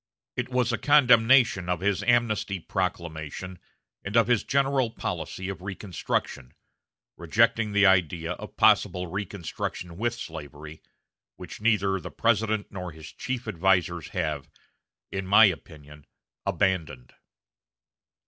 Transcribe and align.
It 0.35 0.49
was 0.49 0.73
a 0.73 0.79
condemnation 0.79 1.69
of 1.69 1.81
his 1.81 2.01
amnesty 2.01 2.59
proclamation 2.59 3.59
and 4.03 4.17
of 4.17 4.25
his 4.25 4.43
general 4.43 4.89
policy 4.89 5.47
of 5.47 5.61
reconstruction, 5.61 6.55
rejecting 7.17 7.71
the 7.71 7.85
idea 7.85 8.31
of 8.31 8.57
possible 8.57 9.05
reconstruction 9.05 9.97
with 9.97 10.15
slavery, 10.15 10.81
which 11.35 11.61
neither 11.61 11.99
the 11.99 12.09
President 12.09 12.71
nor 12.71 12.91
his 12.91 13.11
chief 13.11 13.47
advisers 13.47 14.07
have, 14.07 14.49
in 15.11 15.27
my 15.27 15.45
opinion, 15.45 16.07
abandoned." 16.47 17.13